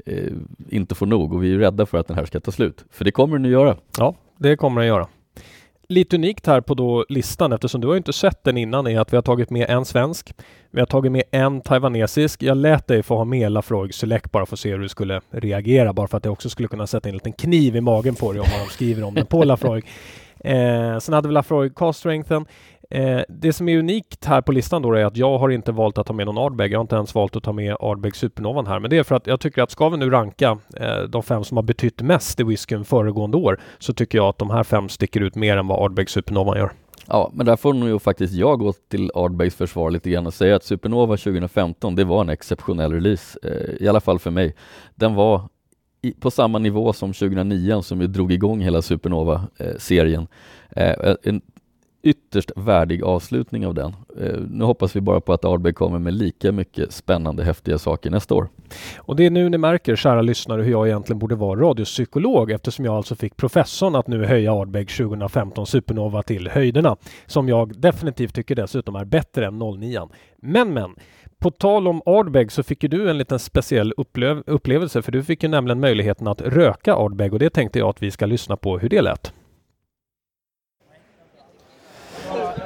[0.07, 0.33] eh,
[0.69, 2.85] inte får nog och vi är rädda för att den här ska ta slut.
[2.91, 3.77] För det kommer den att göra.
[3.99, 5.09] Ja, det kommer den att göra.
[5.93, 9.13] Lite unikt här på då listan eftersom du har inte sett den innan är att
[9.13, 10.35] vi har tagit med en svensk.
[10.71, 12.43] Vi har tagit med en taiwanesisk.
[12.43, 15.21] Jag lät dig få ha med Lafroig Select bara för att se hur du skulle
[15.31, 18.33] reagera bara för att jag också skulle kunna sätta en liten kniv i magen på
[18.33, 19.85] dig om vad de skriver om den på Lafroig.
[20.45, 22.47] Eh, sen hade vi Lafroig Cast Strengthen.
[22.95, 25.99] Eh, det som är unikt här på listan då är att jag har inte valt
[25.99, 26.73] att ta med någon Ardbeg.
[26.73, 28.81] Jag har inte ens valt att ta med Ardbeg Supernovan här.
[28.81, 31.45] Men det är för att jag tycker att ska vi nu ranka eh, de fem
[31.45, 34.89] som har betytt mest i whiskyn föregående år så tycker jag att de här fem
[34.89, 36.73] sticker ut mer än vad Ardbeg Supernovan gör.
[37.07, 40.57] Ja, men där får nog faktiskt jag gå till Ardbegs försvar lite grann och säga
[40.57, 44.55] att Supernova 2015, det var en exceptionell release, eh, i alla fall för mig.
[44.95, 45.49] Den var
[46.03, 50.27] i, på samma nivå som 2009 som vi drog igång hela Supernova-serien.
[50.71, 51.41] Eh, eh, en
[52.03, 53.97] ytterst värdig avslutning av den.
[54.21, 58.11] Eh, nu hoppas vi bara på att Ardbeg kommer med lika mycket spännande, häftiga saker
[58.11, 58.49] nästa år.
[58.97, 62.85] Och det är nu ni märker, kära lyssnare, hur jag egentligen borde vara radiopsykolog eftersom
[62.85, 68.35] jag alltså fick professorn att nu höja Ardbeg 2015 Supernova till höjderna, som jag definitivt
[68.35, 70.09] tycker dessutom är bättre än 09.
[70.37, 70.95] Men men,
[71.39, 73.95] på tal om Ardbeg så fick ju du en liten speciell
[74.47, 78.03] upplevelse för du fick ju nämligen möjligheten att röka Ardbeg och det tänkte jag att
[78.03, 79.33] vi ska lyssna på hur det lät.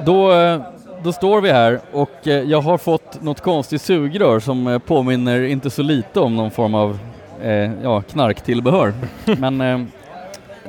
[0.07, 0.61] Då, eh,
[1.03, 5.43] då står vi här och eh, jag har fått något konstigt sugrör som eh, påminner
[5.43, 6.99] inte så lite om någon form av
[7.43, 8.93] eh, ja, knarktillbehör.
[9.39, 9.81] Men eh,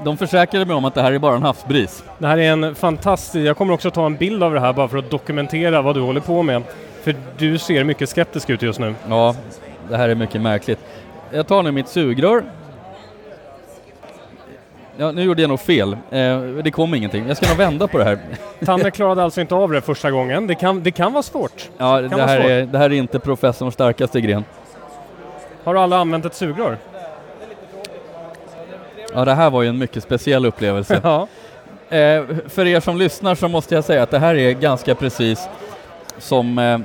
[0.03, 2.03] de försäkrade mig om att det här är bara en havsbris.
[2.17, 4.87] Det här är en fantastisk, jag kommer också ta en bild av det här bara
[4.87, 6.63] för att dokumentera vad du håller på med.
[7.03, 8.95] För du ser mycket skeptisk ut just nu.
[9.09, 9.35] Ja,
[9.89, 10.79] det här är mycket märkligt.
[11.31, 12.43] Jag tar nu mitt sugrör
[14.99, 15.97] Ja, nu gjorde jag nog fel.
[16.09, 17.27] Eh, det kom ingenting.
[17.27, 18.19] Jag ska nog vända på det här.
[18.65, 20.47] Tanne klarade alltså inte av det första gången.
[20.47, 21.69] Det kan, det kan vara svårt.
[21.77, 22.49] Ja, det, det här svårt.
[22.49, 24.43] Är, det här är inte professorns starkaste gren.
[25.63, 26.77] Har du alla använt ett sugrör?
[29.13, 31.01] Ja, det här var ju en mycket speciell upplevelse.
[31.03, 31.27] ja.
[31.97, 35.47] eh, för er som lyssnar så måste jag säga att det här är ganska precis
[36.17, 36.79] som eh,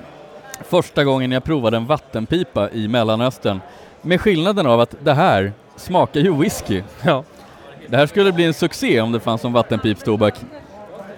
[0.64, 3.60] första gången jag provade en vattenpipa i Mellanöstern.
[4.02, 6.82] Med skillnaden av att det här smakar ju whisky.
[7.02, 7.24] Ja.
[7.86, 10.34] Det här skulle bli en succé om det fanns som vattenpipstobak.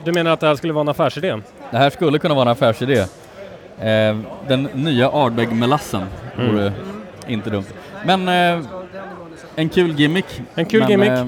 [0.04, 1.36] Du menar att det här skulle vara en affärsidé?
[1.70, 2.98] Det här skulle kunna vara en affärsidé.
[3.80, 4.16] Eh,
[4.48, 6.50] den nya Ardbeg-melassen mm.
[6.50, 6.72] vore
[7.26, 7.64] inte dumt.
[8.04, 8.64] Men eh,
[9.56, 10.42] en kul gimmick.
[10.54, 11.10] En kul men, gimmick.
[11.10, 11.26] Eh,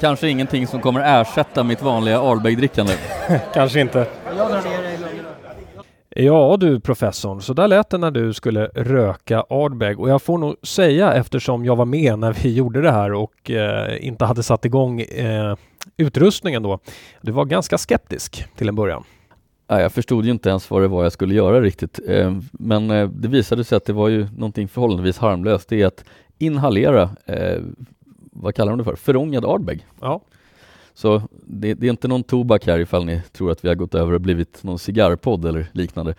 [0.00, 2.92] kanske ingenting som kommer ersätta mitt vanliga Ardbeg-drickande.
[3.54, 4.06] kanske inte.
[6.16, 10.38] Ja du professorn, så där lät det när du skulle röka Ardbeg och jag får
[10.38, 14.42] nog säga eftersom jag var med när vi gjorde det här och eh, inte hade
[14.42, 15.56] satt igång eh,
[15.96, 16.78] utrustningen då.
[17.20, 19.04] Du var ganska skeptisk till en början.
[19.66, 22.00] Ja, jag förstod ju inte ens vad det var jag skulle göra riktigt.
[22.08, 25.68] Eh, men eh, det visade sig att det var ju någonting förhållandevis harmlöst.
[25.68, 26.04] Det är att
[26.38, 27.58] inhalera, eh,
[28.32, 29.86] vad kallar de det för, förångad Ardbeg.
[30.00, 30.20] Ja.
[30.94, 33.94] Så det, det, är inte någon tobak här ifall ni tror att vi har gått
[33.94, 36.14] över och blivit någon cigarrpodd eller liknande.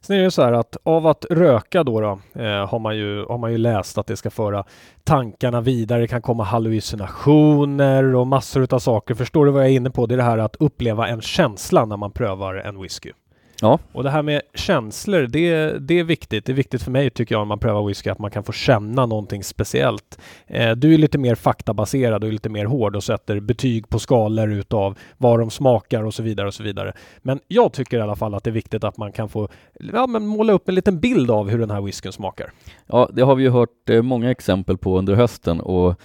[0.00, 3.24] Sen är det så här att av att röka då, då eh, har, man ju,
[3.24, 4.64] har man ju läst att det ska föra
[5.04, 6.00] tankarna vidare.
[6.00, 9.14] Det kan komma hallucinationer och massor av saker.
[9.14, 10.06] Förstår du vad jag är inne på?
[10.06, 13.12] Det är det här att uppleva en känsla när man prövar en whisky.
[13.60, 13.78] Ja.
[13.92, 16.44] Och det här med känslor, det, det är viktigt.
[16.44, 18.52] Det är viktigt för mig tycker jag när man prövar whisky att man kan få
[18.52, 20.18] känna någonting speciellt.
[20.46, 24.52] Eh, du är lite mer faktabaserad och lite mer hård och sätter betyg på skalor
[24.52, 26.92] utav vad de smakar och så vidare och så vidare.
[27.18, 29.48] Men jag tycker i alla fall att det är viktigt att man kan få
[29.92, 32.50] ja, men måla upp en liten bild av hur den här whiskyn smakar.
[32.86, 36.00] Ja, det har vi ju hört eh, många exempel på under hösten och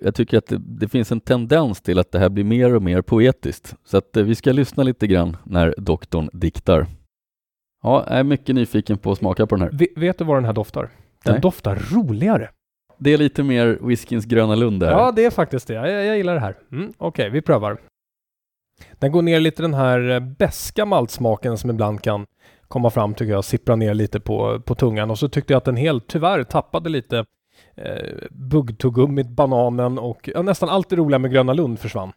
[0.00, 2.82] jag tycker att det, det, finns en tendens till att det här blir mer och
[2.82, 3.74] mer poetiskt.
[3.84, 6.86] Så att eh, vi ska lyssna lite grann när doktorn diktar.
[7.82, 9.70] Ja, jag är mycket nyfiken på att smaka på den här.
[9.72, 10.90] V vet du vad den här doftar?
[11.24, 11.40] Den Nej.
[11.40, 12.48] doftar roligare.
[12.98, 14.90] Det är lite mer whiskyns Gröna Lund där.
[14.90, 15.74] Ja, det är faktiskt det.
[15.74, 16.56] Jag, jag gillar det här.
[16.72, 17.78] Mm, Okej, okay, vi prövar.
[18.98, 22.26] Den går ner lite den här eh, beska maltsmaken som ibland kan
[22.68, 25.64] komma fram tycker jag, sippra ner lite på, på tungan och så tyckte jag att
[25.64, 27.24] den helt tyvärr tappade lite
[27.76, 32.12] eh, buggtuggummit, bananen och ja, nästan allt det roliga med Gröna Lund försvann.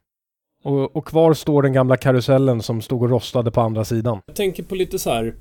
[0.64, 4.22] Och, och, kvar står den gamla karusellen som stod och rostade på andra sidan.
[4.26, 5.36] Jag tänker på lite så här.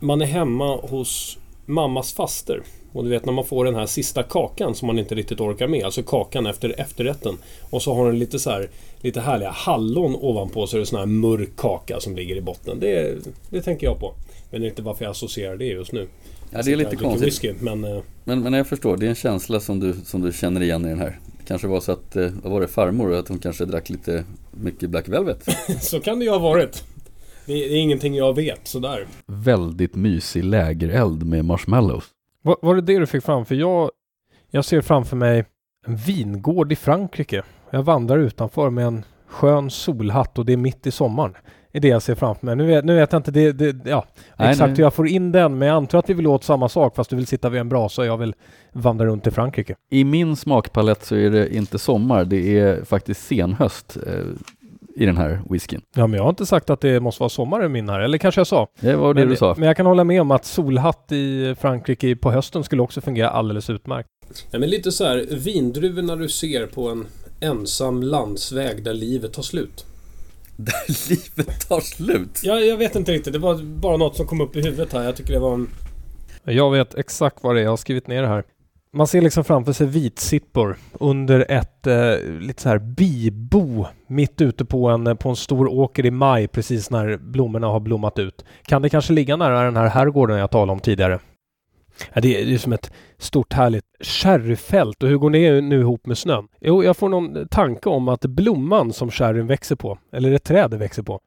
[0.00, 2.62] Man är hemma hos mammas faster.
[2.92, 5.68] Och du vet när man får den här sista kakan som man inte riktigt orkar
[5.68, 5.84] med.
[5.84, 7.38] Alltså kakan efter efterrätten.
[7.70, 8.68] Och så har den lite så här
[9.00, 12.80] lite härliga hallon ovanpå så är det sån här mörk kaka som ligger i botten.
[12.80, 13.14] Det,
[13.50, 14.14] det tänker jag på.
[14.50, 16.08] Men det är inte varför jag associerar det just nu.
[16.54, 17.26] Ja, det är lite konstigt.
[17.26, 17.80] Whisky, men,
[18.24, 20.88] men, men jag förstår, det är en känsla som du, som du känner igen i
[20.88, 21.18] den här.
[21.38, 24.24] Det kanske var så att, uh, vad var det, farmor, att hon kanske drack lite
[24.50, 25.48] mycket Black Velvet?
[25.80, 26.84] så kan det ju ha varit.
[27.46, 29.06] Det är, det är ingenting jag vet sådär.
[29.26, 32.04] Väldigt mysig lägereld med marshmallows.
[32.42, 33.44] Var, var det det du fick fram?
[33.44, 33.90] För jag,
[34.50, 35.44] jag ser framför mig
[35.86, 37.42] en vingård i Frankrike.
[37.70, 41.34] Jag vandrar utanför med en skön solhatt och det är mitt i sommaren.
[41.74, 42.56] Det är det jag ser framför mig.
[42.56, 44.04] Nu vet, nu vet jag inte det, det ja,
[44.36, 44.76] nej, exakt nej.
[44.76, 47.10] hur jag får in den, men jag antar att vi vill åt samma sak fast
[47.10, 48.34] du vill sitta vid en brasa och jag vill
[48.72, 49.74] vandra runt i Frankrike.
[49.90, 53.96] I min smakpalett så är det inte sommar, det är faktiskt senhöst.
[54.06, 54.12] Eh,
[54.96, 55.80] i den här whiskyn.
[55.94, 58.18] Ja, men jag har inte sagt att det måste vara sommar i min här, eller
[58.18, 58.68] kanske jag sa.
[58.80, 59.54] Det var det men, du sa.
[59.58, 63.30] Men jag kan hålla med om att solhatt i Frankrike på hösten skulle också fungera
[63.30, 64.08] alldeles utmärkt.
[64.50, 67.06] Ja, men lite så här, vindruvorna du ser på en
[67.40, 69.84] ensam landsväg där livet tar slut.
[70.56, 72.40] Där livet tar slut?
[72.42, 73.32] Ja, jag vet inte riktigt.
[73.32, 75.02] Det var bara något som kom upp i huvudet här.
[75.02, 75.68] Jag tycker det var en...
[76.44, 77.62] Jag vet exakt vad det är.
[77.62, 78.44] Jag har skrivit ner det här.
[78.92, 84.64] Man ser liksom framför sig vitsippor under ett eh, lite så här bibo mitt ute
[84.64, 88.44] på en, på en stor åker i maj precis när blommorna har blommat ut.
[88.66, 91.18] Kan det kanske ligga nära den här herrgården jag talade om tidigare?
[92.12, 95.80] Ja, det, är, det är som ett stort härligt sherryfält och hur går det nu
[95.80, 96.48] ihop med snön?
[96.60, 100.80] Jo, jag får någon tanke om att blomman som sherryn växer på, eller det trädet
[100.80, 101.20] växer på,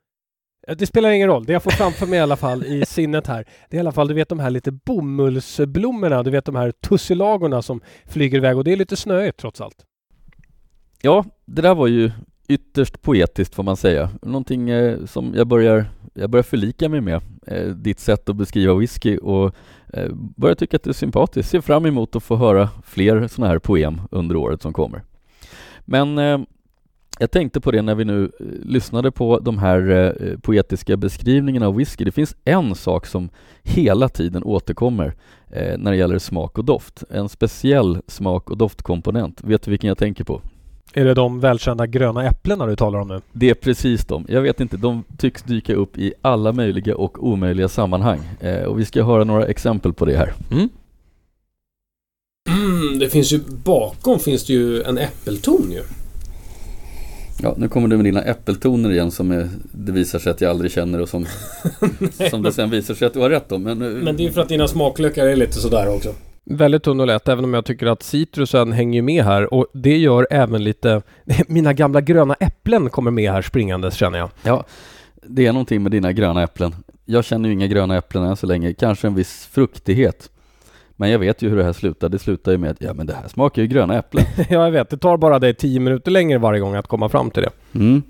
[0.75, 1.45] det spelar ingen roll.
[1.45, 3.45] Det jag får framför mig i alla fall i sinnet här.
[3.69, 6.71] Det är i alla fall, du vet de här lite bomullsblommorna, du vet de här
[6.71, 9.85] tussilagorna som flyger iväg och det är lite snöigt trots allt.
[11.01, 12.11] Ja, det där var ju
[12.47, 14.09] ytterst poetiskt får man säga.
[14.21, 17.21] Någonting eh, som jag börjar, jag börjar förlika mig med.
[17.47, 19.55] Eh, ditt sätt att beskriva whisky och
[19.93, 21.51] Eh, börjar tycka att det är sympatiskt.
[21.51, 25.03] Ser fram emot att få höra fler sådana här poem under året som kommer.
[25.85, 26.39] Men eh,
[27.19, 31.75] jag tänkte på det när vi nu eh, lyssnade på de här poetiska beskrivningarna av
[31.75, 32.05] whisky.
[32.05, 33.29] Det finns en sak som
[33.63, 35.13] hela tiden återkommer
[35.77, 37.03] när det gäller smak och doft.
[37.09, 39.43] En speciell smak och doftkomponent.
[39.43, 40.41] Vet du vilken jag tänker på?
[40.93, 43.21] Är det de välkända gröna äpplena du talar om nu?
[43.31, 44.25] Det är precis de.
[44.29, 48.19] Jag vet inte, de tycks dyka upp i alla möjliga och omöjliga sammanhang.
[48.39, 50.33] Eh, och vi ska höra några exempel på det här.
[50.51, 50.69] Mm.
[52.49, 55.83] Mm, det finns ju bakom finns det ju en äppelton ju.
[57.41, 60.49] Ja, nu kommer du med dina äppeltoner igen som är, det visar sig att jag
[60.49, 61.25] aldrig känner och som,
[62.29, 63.63] som det sen visar sig att du har rätt om.
[63.63, 66.13] Men, men det är ju för att dina smaklökar är lite sådär också.
[66.49, 69.97] Väldigt tunn och lätt, även om jag tycker att citrusen hänger med här och det
[69.97, 71.01] gör även lite...
[71.47, 74.29] Mina gamla gröna äpplen kommer med här springandes känner jag.
[74.43, 74.63] Ja,
[75.23, 76.75] det är någonting med dina gröna äpplen.
[77.05, 80.29] Jag känner ju inga gröna äpplen än så länge, kanske en viss fruktighet.
[80.95, 82.09] Men jag vet ju hur det här slutar.
[82.09, 84.25] Det slutar ju med att ja, men det här smakar ju gröna äpplen.
[84.37, 84.89] ja, jag vet.
[84.89, 87.79] Det tar bara dig tio minuter längre varje gång att komma fram till det.
[87.79, 88.03] Mm.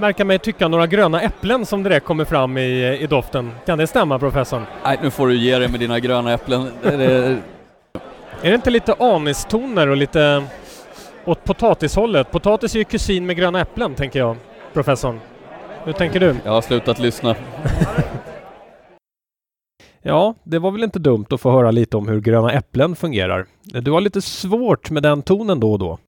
[0.00, 3.52] Märker mig tycka några gröna äpplen som direkt kommer fram i, i doften.
[3.66, 4.62] Kan det stämma professorn?
[4.84, 6.70] Nej, nu får du ge dig med dina gröna äpplen.
[6.82, 7.06] är, det...
[8.42, 10.44] är det inte lite anistoner och lite
[11.24, 12.30] åt potatishållet?
[12.30, 14.36] Potatis är ju kusin med gröna äpplen, tänker jag,
[14.72, 15.20] professorn.
[15.84, 16.36] Hur tänker du?
[16.44, 17.34] Jag har slutat lyssna.
[20.02, 23.46] Ja, det var väl inte dumt att få höra lite om hur gröna äpplen fungerar.
[23.62, 25.98] Du har lite svårt med den tonen då och då.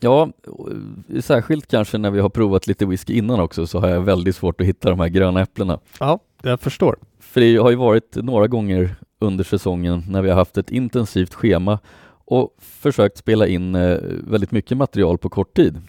[0.00, 0.30] Ja,
[1.20, 4.60] särskilt kanske när vi har provat lite whisky innan också så har jag väldigt svårt
[4.60, 5.80] att hitta de här gröna äpplena.
[6.00, 6.96] Ja, jag förstår.
[7.20, 11.34] För det har ju varit några gånger under säsongen när vi har haft ett intensivt
[11.34, 11.78] schema
[12.24, 15.80] och försökt spela in eh, väldigt mycket material på kort tid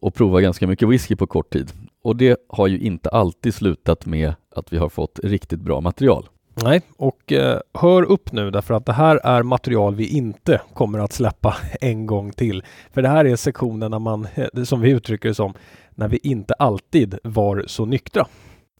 [0.00, 1.72] och prova ganska mycket whisky på kort tid.
[2.02, 6.28] Och det har ju inte alltid slutat med att vi har fått riktigt bra material.
[6.64, 10.98] Nej, och eh, hör upp nu därför att det här är material vi inte kommer
[10.98, 12.62] att släppa en gång till.
[12.94, 15.54] För det här är sektionen när man, eh, som vi uttrycker det som,
[15.94, 18.26] när vi inte alltid var så nyktra.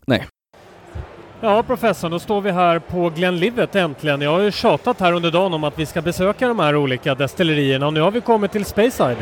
[0.06, 0.26] Nej.
[1.40, 4.20] Ja, professor, då står vi här på Glenlivet äntligen.
[4.20, 7.14] Jag har ju tjatat här under dagen om att vi ska besöka de här olika
[7.14, 9.16] destillerierna och nu har vi kommit till Speyside.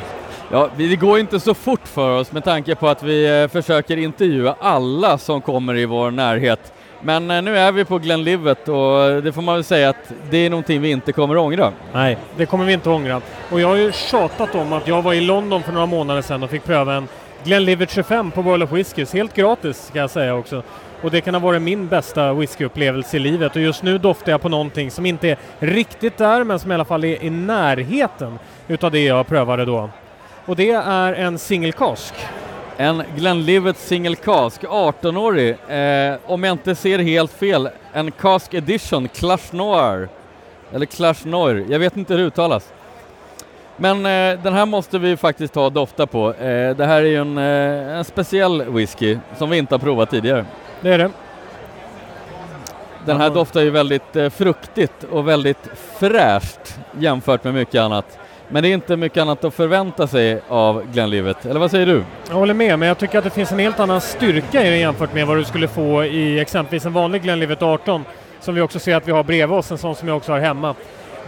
[0.50, 3.96] Ja, det går inte så fort för oss med tanke på att vi eh, försöker
[3.96, 6.72] intervjua alla som kommer i vår närhet.
[7.00, 10.36] Men eh, nu är vi på Glenlivet och det får man väl säga att det
[10.38, 11.72] är någonting vi inte kommer att ångra.
[11.92, 13.20] Nej, det kommer vi inte att ångra.
[13.50, 16.42] Och jag har ju tjatat om att jag var i London för några månader sedan
[16.42, 17.08] och fick pröva en
[17.44, 20.62] Glenlivet 25 på World of Whiskies, helt gratis ska jag säga också.
[21.02, 24.42] Och det kan ha varit min bästa whiskyupplevelse i livet och just nu doftar jag
[24.42, 28.38] på någonting som inte är riktigt där men som i alla fall är i närheten
[28.68, 29.90] utav det jag prövade då.
[30.44, 32.14] Och det är en single cask.
[32.80, 35.56] En Glenlivet Single Cask, 18-årig.
[35.68, 40.08] Eh, om jag inte ser helt fel, en Cask Edition, Clash Noir.
[40.72, 42.72] Eller Clash Noir, jag vet inte hur det uttalas.
[43.76, 46.34] Men eh, den här måste vi faktiskt ta och dofta på.
[46.34, 50.10] Eh, det här är ju en, eh, en speciell whisky som vi inte har provat
[50.10, 50.44] tidigare.
[50.80, 51.10] Det är det.
[53.06, 58.18] Den här doftar ju väldigt eh, fruktigt och väldigt fräscht jämfört med mycket annat.
[58.48, 62.04] Men det är inte mycket annat att förvänta sig av Glenlivet, eller vad säger du?
[62.28, 64.78] Jag håller med, men jag tycker att det finns en helt annan styrka i den
[64.78, 68.04] jämfört med vad du skulle få i exempelvis en vanlig Glenlivet 18,
[68.40, 70.40] som vi också ser att vi har bredvid oss, en sån som jag också har
[70.40, 70.74] hemma.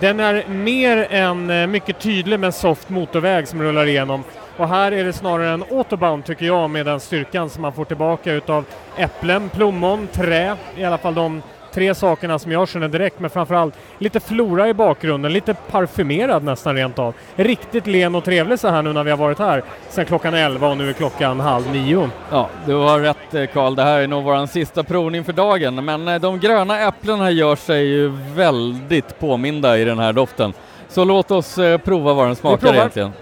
[0.00, 4.24] Den är mer en eh, mycket tydlig men soft motorväg som rullar igenom.
[4.56, 7.84] Och här är det snarare en autobahn tycker jag med den styrkan som man får
[7.84, 8.64] tillbaka utav
[8.96, 13.74] äpplen, plommon, trä, i alla fall de tre sakerna som jag känner direkt, men framförallt
[13.98, 17.14] lite flora i bakgrunden, lite parfymerad nästan rent av.
[17.36, 20.68] Riktigt len och trevlig så här nu när vi har varit här sedan klockan 11
[20.68, 22.10] och nu är klockan halv nio.
[22.30, 25.84] Ja, du har rätt eh, Karl, det här är nog vår sista provning för dagen,
[25.84, 30.52] men eh, de gröna äpplena gör sig ju väldigt påminda i den här doften.
[30.88, 33.12] Så låt oss eh, prova vad den smakar egentligen.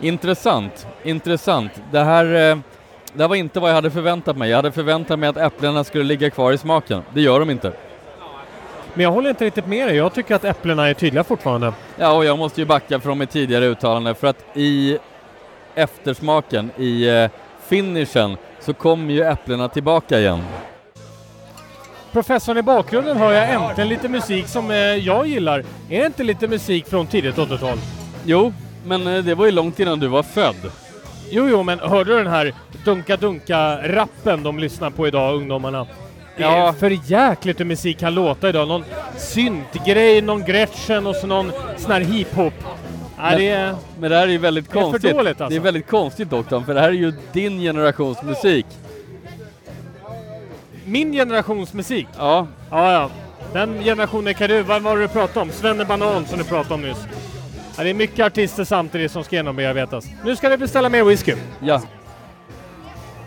[0.00, 1.72] Intressant, intressant.
[1.90, 2.58] Det här
[3.18, 4.50] det var inte vad jag hade förväntat mig.
[4.50, 7.02] Jag hade förväntat mig att äpplena skulle ligga kvar i smaken.
[7.14, 7.72] Det gör de inte.
[8.94, 9.96] Men jag håller inte riktigt med dig.
[9.96, 11.72] Jag tycker att äpplena är tydliga fortfarande.
[11.96, 14.98] Ja, och jag måste ju backa från mitt tidigare uttalande för att i
[15.74, 17.30] eftersmaken, i eh,
[17.66, 20.42] finishen, så kommer ju äpplena tillbaka igen.
[22.12, 25.64] Professorn i bakgrunden hör jag äntligen lite musik som eh, jag gillar.
[25.90, 27.78] Är det inte lite musik från tidigt 80-tal?
[28.24, 28.52] Jo,
[28.86, 30.70] men eh, det var ju långt innan du var född.
[31.30, 35.86] Jo, jo, men hörde du den här dunka-dunka-rappen de lyssnar på idag, ungdomarna?
[36.36, 36.68] Det ja.
[36.68, 38.68] är för jäkligt hur musik kan låta idag.
[38.68, 38.84] Någon
[39.16, 42.54] syntgrej, någon Gretchen och så någon sån här hiphop.
[43.18, 45.10] Ja, det är, men det här är ju väldigt det konstigt.
[45.10, 45.48] Är dåligt, alltså.
[45.48, 48.66] Det är väldigt konstigt doktorn, för det här är ju din generations musik.
[50.84, 52.06] Min generations musik?
[52.18, 52.46] Ja.
[52.70, 53.10] Ja, ja.
[53.52, 55.50] Den generationen kan du, vad var det du pratade om?
[55.50, 57.06] Svenne Banan som du pratade om nyss.
[57.78, 60.06] Ja, det är mycket artister samtidigt som ska genombearbetas.
[60.24, 61.34] Nu ska vi beställa mer whisky.
[61.60, 61.82] Ja.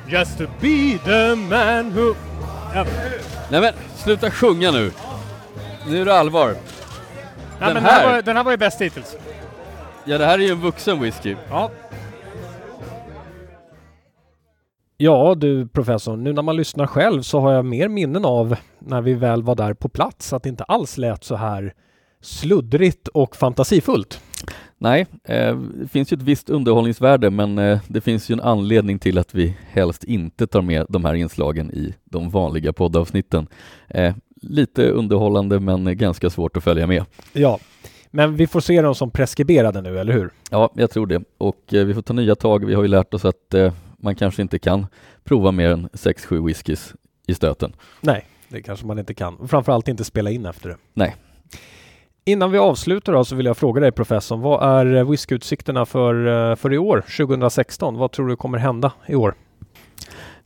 [0.07, 2.15] Just to be the man who...
[2.75, 2.85] Ja.
[3.51, 4.91] Nej men, sluta sjunga nu.
[5.87, 6.47] Nu är det allvar.
[6.47, 6.55] Nej,
[7.59, 8.01] den, men här...
[8.01, 9.17] Den, här var, den här var ju bäst hittills.
[10.05, 11.35] Ja, det här är ju en vuxen whisky.
[11.49, 11.71] Ja.
[14.97, 19.01] Ja du professor, nu när man lyssnar själv så har jag mer minnen av när
[19.01, 21.73] vi väl var där på plats, att det inte alls lät så här
[22.21, 24.21] sluddrigt och fantasifullt.
[24.77, 28.99] Nej, eh, det finns ju ett visst underhållningsvärde men eh, det finns ju en anledning
[28.99, 33.47] till att vi helst inte tar med de här inslagen i de vanliga poddavsnitten.
[33.88, 37.05] Eh, lite underhållande men ganska svårt att följa med.
[37.34, 37.60] Ja,
[38.12, 40.29] men vi får se dem som preskriberade nu, eller hur?
[40.49, 41.23] Ja, jag tror det.
[41.38, 42.65] Och vi får ta nya tag.
[42.65, 43.55] Vi har ju lärt oss att
[43.97, 44.88] man kanske inte kan
[45.23, 46.93] prova mer än 6-7 whiskys
[47.27, 47.73] i stöten.
[48.01, 49.47] Nej, det kanske man inte kan.
[49.47, 50.77] Framförallt inte spela in efter det.
[50.93, 51.15] Nej.
[52.25, 56.49] Innan vi avslutar då så vill jag fråga dig professorn, vad är eh, whiskyutsikterna för,
[56.51, 57.97] eh, för i år, 2016?
[57.97, 59.36] Vad tror du kommer hända i år?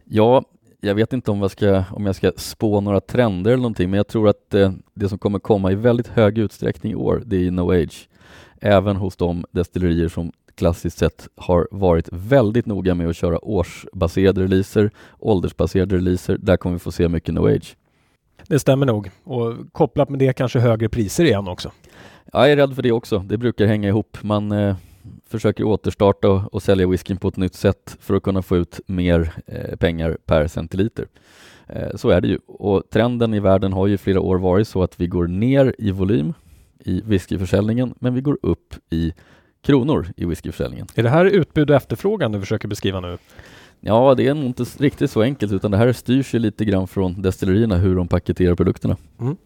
[0.03, 0.43] Ja,
[0.81, 3.97] jag vet inte om jag ska, om jag ska spå några trender eller någonting, men
[3.97, 7.47] jag tror att eh, det som kommer komma i väldigt hög utsträckning i år, det
[7.47, 8.09] är No Age.
[8.61, 14.43] Även hos de destillerier som klassiskt sett har varit väldigt noga med att köra årsbaserade
[14.43, 16.37] releaser, åldersbaserade releaser.
[16.37, 17.75] Där kommer vi få se mycket No Age.
[18.47, 19.09] Det stämmer nog.
[19.23, 21.71] Och kopplat med det kanske högre priser igen också.
[22.33, 23.19] Jag är rädd för det också.
[23.19, 24.17] Det brukar hänga ihop.
[24.21, 24.75] Man eh,
[25.27, 28.79] försöker återstarta och, och sälja whiskyn på ett nytt sätt för att kunna få ut
[28.85, 31.07] mer eh, pengar per centiliter.
[31.67, 32.39] Eh, så är det ju.
[32.47, 35.91] Och trenden i världen har ju flera år varit så att vi går ner i
[35.91, 36.33] volym
[36.79, 39.13] i whiskyförsäljningen, men vi går upp i
[39.63, 40.87] kronor i whiskyförsäljningen.
[40.95, 43.17] Är det här utbud och efterfrågan du försöker beskriva nu?
[43.79, 46.87] Ja, det är nog inte riktigt så enkelt utan det här styrs ju lite grann
[46.87, 48.97] från destillerierna hur de paketerar produkterna.
[49.19, 49.37] Mm.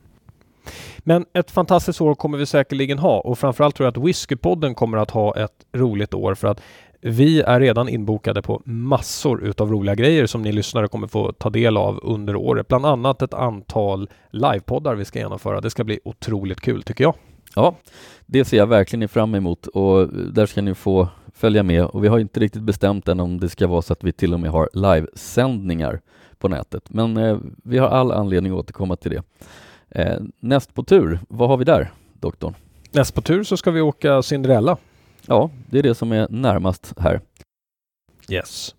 [0.99, 4.97] Men ett fantastiskt år kommer vi säkerligen ha och framförallt tror jag att Whiskypodden kommer
[4.97, 6.61] att ha ett roligt år för att
[7.01, 11.49] vi är redan inbokade på massor utav roliga grejer som ni lyssnare kommer få ta
[11.49, 12.67] del av under året.
[12.67, 15.61] Bland annat ett antal livepoddar vi ska genomföra.
[15.61, 17.13] Det ska bli otroligt kul tycker jag.
[17.55, 17.75] Ja,
[18.25, 22.07] det ser jag verkligen fram emot och där ska ni få följa med och vi
[22.07, 24.51] har inte riktigt bestämt än om det ska vara så att vi till och med
[24.51, 26.01] har livesändningar
[26.37, 26.89] på nätet.
[26.89, 29.23] Men eh, vi har all anledning att återkomma till det.
[29.89, 32.53] Eh, näst på tur, vad har vi där, doktorn?
[32.91, 34.77] Näst på tur så ska vi åka Cinderella.
[35.25, 37.21] Ja, det är det som är närmast här.
[38.29, 38.75] Yes.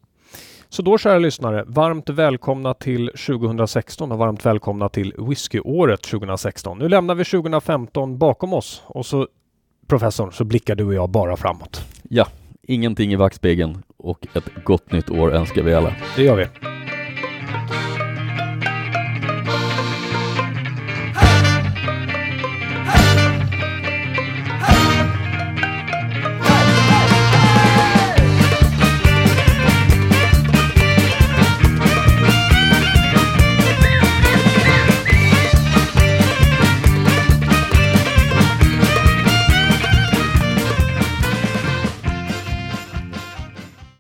[0.73, 6.79] Så då kära lyssnare, varmt välkomna till 2016 och varmt välkomna till whiskyåret 2016.
[6.79, 9.29] Nu lämnar vi 2015 bakom oss och så
[9.87, 11.81] professorn så blickar du och jag bara framåt.
[12.03, 12.27] Ja,
[12.63, 15.95] ingenting i backspegeln och ett gott nytt år önskar vi alla.
[16.17, 16.70] Det gör vi.